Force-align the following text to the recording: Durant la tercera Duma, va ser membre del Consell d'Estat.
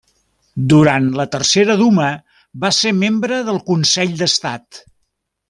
Durant 0.71 1.09
la 1.19 1.25
tercera 1.35 1.75
Duma, 1.81 2.07
va 2.65 2.73
ser 2.79 2.95
membre 3.03 3.39
del 3.51 3.61
Consell 3.69 4.17
d'Estat. 4.25 4.83